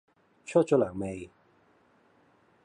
[0.45, 1.29] 出左糧未?